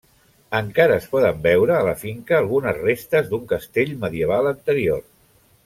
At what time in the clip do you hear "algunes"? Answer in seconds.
2.39-2.79